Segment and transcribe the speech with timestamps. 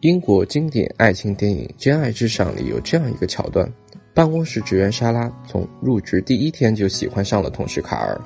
[0.00, 3.70] 英国经典爱情电影《真爱至上》里有这样一个桥段：
[4.14, 8.18] 办公室职员莎拉从入职第一天就喜欢上了同事卡尔。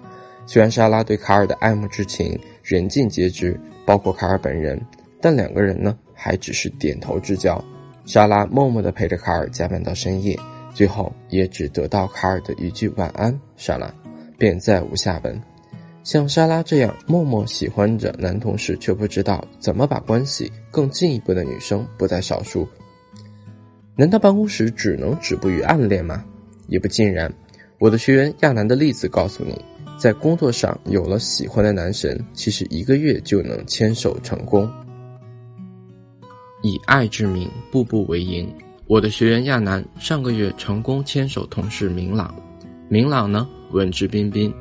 [0.47, 4.81] 虽然莎拉对卡尔的爱慕之情人尽皆知，包括卡尔本人，
[5.21, 7.63] 但两个人呢还只是点头之交。
[8.05, 10.39] 莎拉默默地陪着卡尔加班到深夜，
[10.73, 13.93] 最后也只得到卡尔的一句“晚安，莎拉”，
[14.39, 15.43] 便再无下文。
[16.05, 22.69] 像莎拉这样默默喜欢着男同事却不知道怎么把关系更进一步的女生不在少数。
[23.97, 26.23] 难道办公室只能止步于暗恋吗？
[26.69, 27.33] 也不尽然。
[27.79, 29.59] 我的学员亚楠的例子告诉你，
[29.97, 34.71] 在工作上有了喜欢的男神，其实一个月就能牵手成功。
[36.63, 38.53] 以爱之名，步步为营。
[38.87, 42.35] 我的学员亚楠上个月成功牵手同事明朗，
[42.91, 44.53] 明朗呢文质彬彬。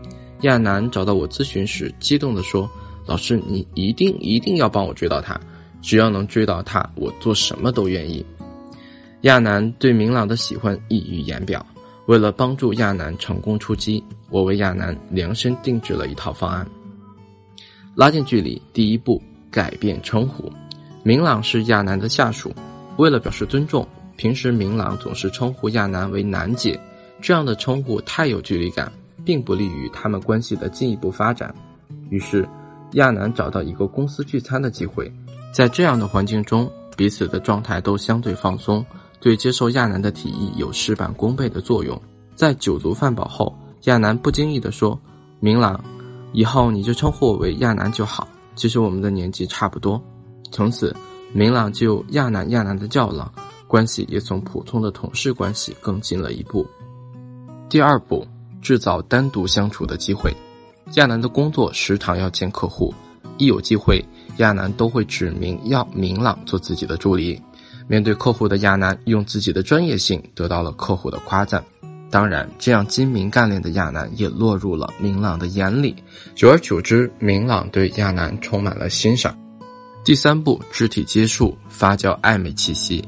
[0.44, 2.70] 亚楠找到我咨询时，激动地说
[3.06, 5.40] ：“老师，你一定一定要帮我追到他，
[5.82, 8.26] 只要能追到他，我做什么都愿意。”
[9.22, 11.66] 亚楠对明朗的喜欢溢于言表。
[12.08, 16.68] 为了帮助亚楠成功出击，我为亚楠量身定制了一套方案。
[17.96, 20.52] 拉近距离，第一步改变称呼。
[21.04, 22.54] 明朗是亚楠的下属，
[22.98, 26.78] 为了表示尊重，平时明朗总是称呼亚楠为“楠姐”，
[27.24, 28.92] 这样的称呼太有距离感。
[29.26, 31.54] 并不利于他们关系的进一步发展。
[32.10, 32.48] 于是，
[32.94, 35.12] 亚楠找到一个公司聚餐的机会，
[35.54, 38.86] 在这样的环境中，彼此的状态都相对放松，
[39.20, 42.00] 对接受亚楠的提议有事半功倍的作用。
[42.36, 45.00] 在酒足饭饱后，亚楠不经意地说
[45.40, 45.84] ：“明朗，
[46.34, 48.28] 以后你就称呼我为亚楠就好。
[48.56, 50.02] 其实我们的年纪差不多。”
[50.52, 50.96] 从此，
[51.34, 53.32] 明朗就亚楠亚楠的叫了，
[53.68, 56.66] 关系也从普通的同事关系更近了一步。
[57.70, 58.28] 第二步。
[58.64, 60.36] 制造单独相处的机会。
[60.96, 62.94] 亚楠的工作时常要见客户，
[63.38, 64.04] 一有机会，
[64.38, 67.40] 亚楠都会指明要明朗做自己的助理。
[67.88, 71.64] 面对客户的亚楠，用自己的专业性得到了客户的夸赞。
[72.10, 75.96] 当然，这样精明干练的亚楠也落入了明朗的眼里。
[76.36, 79.36] 久而久之，明朗对亚楠充满了欣赏。
[80.06, 83.04] 第三步，肢体接触，发酵暧昧气息。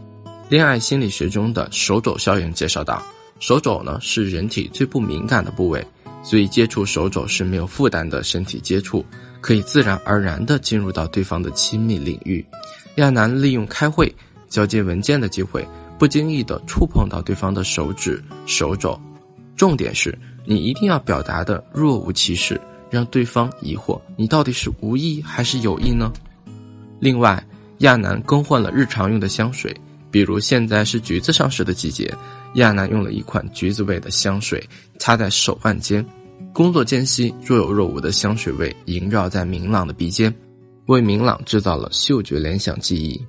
[0.49, 3.01] 恋爱心理学中的手肘效应介绍到。
[3.39, 5.85] 手肘呢是人体最不敏感的部位，
[6.23, 9.05] 所以接触手肘是没有负担的身体接触，
[9.41, 12.43] 可以自然而然地进入到对方的亲密领域。
[12.95, 14.13] 亚楠利用开会、
[14.47, 15.67] 交接文件的机会，
[15.99, 18.99] 不经意地触碰到对方的手指、手肘。
[19.55, 22.59] 重点是你一定要表达的若无其事，
[22.89, 26.11] 让对方疑惑你到底是无意还是有意呢？
[26.99, 27.45] 另外，
[27.79, 29.75] 亚楠更换了日常用的香水，
[30.15, 32.09] 比如现在是橘子上市的季节。
[32.53, 34.65] 亚楠用了一款橘子味的香水，
[34.97, 36.05] 擦在手腕间。
[36.53, 40.33] 工作间隙，若有若无的香水味萦绕在明朗的鼻尖，
[40.85, 43.21] 为明朗制造了嗅觉联想记忆。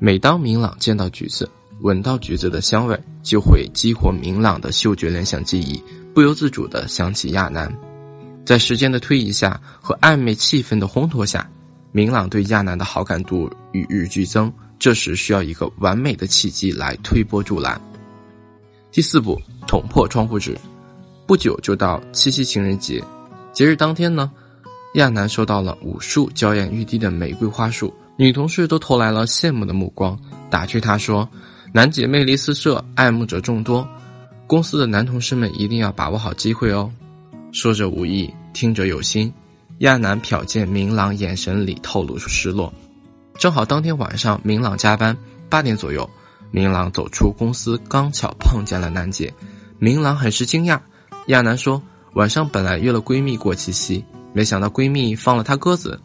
[0.00, 1.48] 每当明朗见到橘子，
[1.82, 5.80] 闻到橘子的香味，就会激活明朗的嗅觉联想记忆，
[6.12, 7.72] 不由自主地想起亚楠。
[8.44, 11.48] 在时间的推移下和暧昧气氛的烘托下，
[11.92, 14.52] 明朗对亚楠的好感度与日俱增。
[14.78, 17.80] 这时需要一个完美的契机来推波助澜。
[18.92, 20.56] 第四步，捅破窗户纸。
[21.26, 23.02] 不久就到七夕情人节，
[23.52, 24.30] 节日当天呢，
[24.94, 31.28] 亚楠收到了无数娇艳欲滴的玫瑰花束，女同事都投来了羡慕的目光，打趣他说
[31.74, 33.86] ：“楠姐魅力四射，爱慕者众多，
[34.46, 36.90] 公司的男同事们一定要把握好机会哦。”
[37.50, 39.32] 说者无意，听者有心。
[39.80, 42.72] 亚楠瞟见明朗眼神里透露出失落。
[43.38, 45.16] 正好当天晚上，明朗加班，
[45.48, 46.08] 八点左右。
[46.50, 49.32] 明朗走出公司，刚巧碰见了楠姐。
[49.78, 50.80] 明朗很是惊讶。
[51.26, 51.82] 亚楠说
[52.14, 56.00] ：“晚上本来约了闺蜜过七夕，没想到闺蜜放了她鸽子，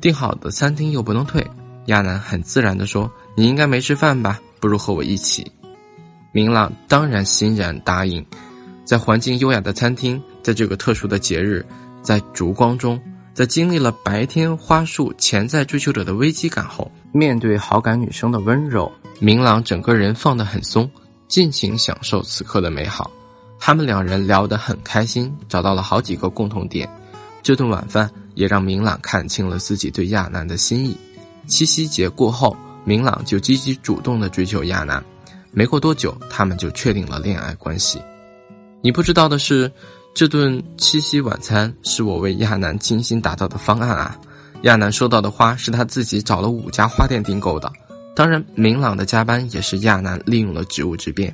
[0.00, 1.44] 订好的餐厅又不能退。”
[1.86, 4.40] 亚楠很自然地说：“你应该没吃饭吧？
[4.60, 5.50] 不如和我一起。”
[6.32, 8.24] 明朗当然欣然答应。
[8.84, 11.66] 在环境优雅的餐厅，在这个特殊的节日，
[12.02, 13.00] 在烛光中，
[13.38, 18.90] 在经历了白天花束潜在追求者的危机感后，面对好感女生的温柔。
[19.20, 20.90] 明朗整个人放得很松，
[21.28, 23.08] 尽情享受此刻的美好。
[23.60, 26.90] 他们两人聊得很开心，找到了好几个共同点。
[27.40, 30.96] 这顿晚饭也让明朗看清了自己对亚楠的心意。
[31.46, 35.00] 七夕节过后，明朗就积极主动地追求亚楠。
[35.52, 38.02] 没过多久，他们就确定了恋爱关系。
[38.80, 39.70] 你不知道的是，
[40.14, 44.18] 这顿七夕晚餐是我为亚楠精心打造的方案啊！
[44.62, 47.72] 亚楠收到的花是他自己找了五家花店订购的。
[48.16, 51.32] 当然，明朗的加班也是亚楠利用了职务之便。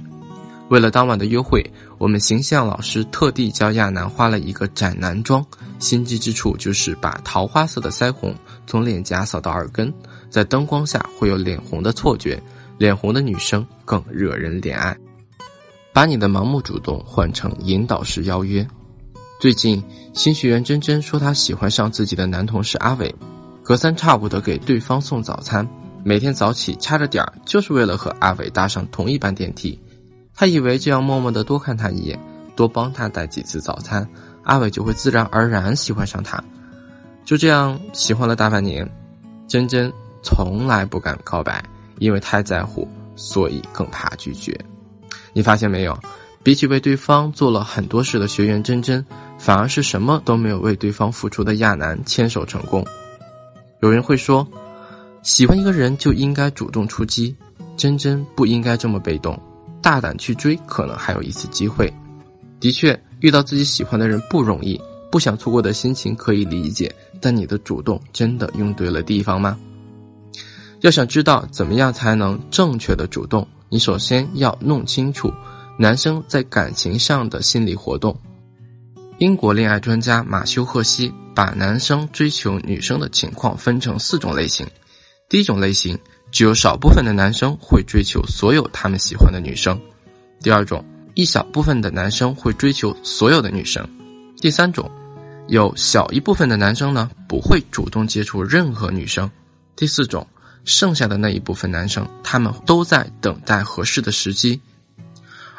[0.69, 1.65] 为了当晚的约会，
[1.97, 5.43] 我们形象老师特地教亚楠化了一个斩男妆，
[5.79, 8.35] 心机之处就是把桃花色的腮红
[8.67, 9.91] 从脸颊扫到耳根，
[10.29, 12.43] 在灯光下会有脸红的错觉，
[12.77, 14.95] 脸红的女生更惹人怜爱。
[15.95, 18.67] 把你的盲目主动换成引导式邀约。
[19.39, 19.81] 最近
[20.13, 23.15] 新学员珍珍说她喜欢上自己的男同事阿伟，
[23.63, 25.69] 隔三差五的给对方送早餐，
[26.03, 29.79] 每天早起掐着点儿就是为了和阿伟搭上同一班电梯。
[30.35, 32.19] 她以为这样默默的多看他一眼，
[32.57, 34.09] 多帮他带几次早餐，
[34.43, 36.43] 阿伟就会自然而然喜欢上他。
[37.25, 38.85] 就这样喜欢了大半年，
[39.47, 39.93] 珍珍
[40.25, 41.65] 从来不敢告白，
[42.01, 44.59] 因为太在乎，所以更怕拒绝。
[45.35, 45.99] 你发现没有？
[46.43, 49.05] 比起为对方做了很多事的学员珍珍，
[49.39, 52.87] 反而是什么都没有为对方付出的亚楠牵手成功。
[53.81, 54.47] 有人会说，
[55.23, 57.35] 喜欢一个人就应该主动出击，
[57.77, 59.39] 珍珍不应该这么被动。
[59.83, 61.93] 大胆去追，可能还有一次机会。
[62.61, 66.95] 的确，遇到自己喜欢的人不容易，不想错过的心情可以理解。
[67.21, 69.59] 但你的主动真的用对了地方吗？
[70.85, 75.33] 要想知道怎么样才能正确的主动，你首先要弄清楚
[75.79, 78.15] 男生在感情上的心理活动。
[79.17, 84.67] 英国恋爱专家马修·赫西把男生追求女生的情况分成四种类型。
[85.27, 85.99] 第一种类型。
[86.31, 89.81] 只有少部分的男生会追求所有他们喜欢的女生。
[90.41, 90.85] 第二种，
[91.15, 93.89] 一小部分的男生会追求所有的女生。
[94.41, 94.91] 第三种，
[95.47, 99.31] 有小一部分的男生呢不会主动接触任何女生。
[99.77, 100.27] 第四种，
[100.65, 104.61] 剩下的那一部分男生，他们都在等待合适的时机，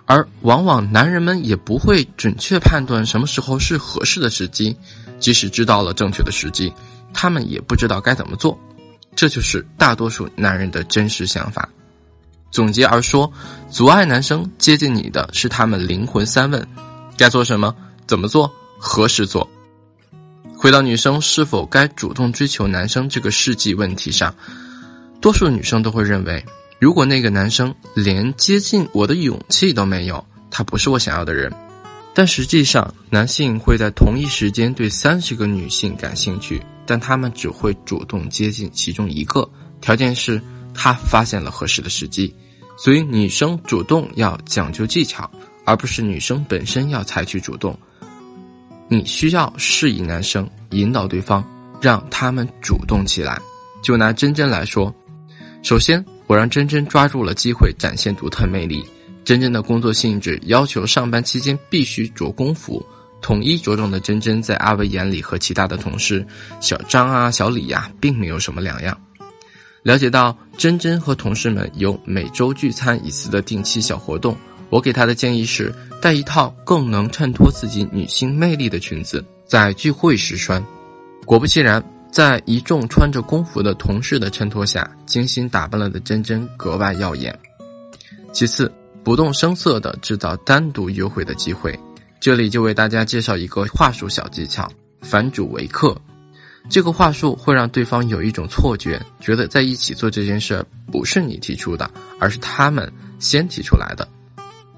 [0.06, 4.76] 而往往男人们也不会准确判断什么时候是合适的时机，
[5.20, 6.74] 即使知道了正确的时机，
[7.14, 8.60] 他们也不知道该怎么做。
[9.16, 11.70] 这就是大多数男人的真实想法。
[12.52, 13.32] 总结而说，
[13.70, 16.68] 阻碍男生接近你的是他们灵魂三问：
[17.18, 17.74] 该做什么、
[18.08, 19.50] 怎么做、何时做。
[20.58, 24.34] 回到女生是否该主动追求男生这个世纪问题上，
[25.26, 26.46] 多数女生都会认为，
[26.78, 31.52] 如果那个男生连接近我的勇气都没有，他不是我想要的人。
[32.14, 36.62] 但实际上，男性会在同一时间对三十个女性感兴趣。
[36.86, 39.50] 但他们只会主动接近其中一个，
[39.82, 40.40] 条件是
[40.76, 42.32] 他发现了合适的时机。
[42.78, 45.28] 所以女生主动要讲究技巧，
[45.66, 47.76] 而不是女生本身要采取主动。
[48.88, 51.44] 你需要示意男生引导对方，
[51.82, 53.42] 让他们主动起来。
[53.82, 54.94] 就拿真真来说，
[55.66, 58.86] 首先我让真真抓住了机会，展现独特魅力。
[59.24, 62.86] 真真的工作性质要求上班期间必须着工服。
[63.20, 66.24] 统一着装的珍珍，在阿伟眼里和其他的同事
[66.62, 68.96] 小张啊、小李呀，并没有什么两样。
[69.82, 74.38] 了解到珍珍和同事们有每周聚餐一次的定期小活动，
[74.70, 80.64] 我给她的建议是带一套更能衬托自己女性魅力的裙子，在聚会时穿。
[81.26, 81.84] 果不其然，
[82.16, 87.38] 在一众穿着工服的同事的衬托下，精心打扮了的珍珍格外耀眼。
[88.32, 88.72] 其次，
[89.04, 91.78] 不动声色地制造单独约会的机会。
[92.22, 94.72] 这里就为大家介绍一个话术小技巧：
[95.02, 95.94] 反主为客。
[96.70, 102.90] 这个话术会让对方有一种错觉，觉得在一起做这件事不是你提出的，而是他们
[103.20, 104.08] 先提出来的。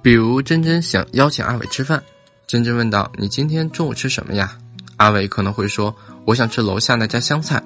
[0.01, 2.01] 比如珍珍想邀请阿伟吃饭，
[2.47, 4.57] 珍珍问道：“你今天中午吃什么呀？”
[4.97, 5.95] 阿伟可能会说
[6.25, 7.61] ：“我想吃楼下那家香菜。”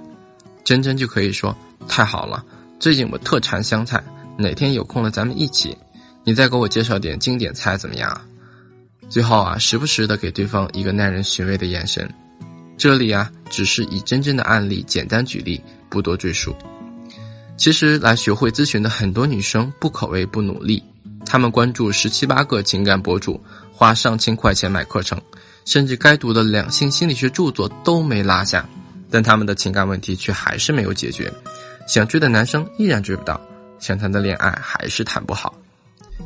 [0.63, 1.55] 珍珍就可以说
[1.87, 2.43] ：“太好了，
[2.79, 4.01] 最近我特馋香菜，
[4.37, 5.75] 哪天有空了咱们一起，
[6.23, 8.21] 你再给我介绍点经典菜怎么样？”
[9.09, 12.09] 最后啊，时不时的给对方一个耐人寻味的眼神。
[12.77, 16.55] 这里啊，只是以真正的案例简单举例，不多赘述。
[17.57, 20.81] 其实来学会咨询的很多女生不可谓不努力，
[21.25, 23.39] 她们关注十七八个情感博主，
[23.71, 25.21] 花上千块钱买课程，
[25.65, 28.67] 甚至该读的两性心理学著作都没落下，
[29.09, 31.31] 但他们的情感问题却还是没有解决。
[31.87, 33.39] 想追的男生依然追不到，
[33.79, 35.53] 想谈的恋爱还是谈不好，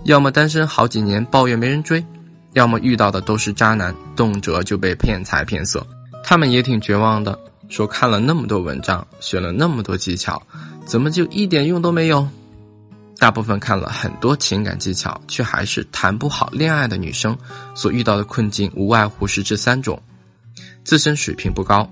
[0.04, 2.04] 要么单身好几年抱怨没人追。
[2.54, 5.86] 要么遇到的都是渣男，动辄就被骗财骗色，
[6.24, 7.38] 他们也挺绝望的，
[7.68, 10.42] 说看了那么多文章，学了那么多技巧，
[10.86, 12.26] 怎么就一点用都没有？
[13.18, 17.38] 大部分看了很多情感技巧，却还是谈不好恋爱的女生，
[17.74, 20.02] 所遇到的困境无外乎是这三种：
[20.84, 21.90] 自身水平不高，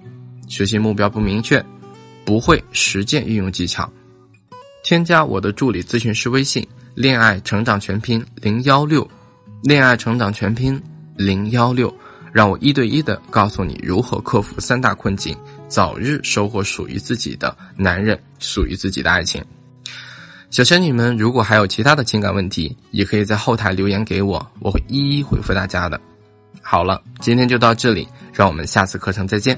[0.48, 1.63] 学习目标不明确，
[2.25, 3.89] 不会实践运用技巧。
[4.84, 9.10] 添加我的助理咨询师微信：恋爱成长全拼零幺六。
[9.63, 10.80] 恋爱成长全拼
[11.15, 11.92] 零幺六，
[12.34, 15.34] 让我一对一的告诉你如何克服三大困境，
[15.70, 19.42] 早日收获属于自己的男人，属于自己的爱情。
[20.53, 26.00] 小仙女们，如果还有其他的情感问题，也可以在后台留言给我，我会一一回复大家的。
[26.62, 29.57] 好了，今天就到这里，让我们下次课程再见。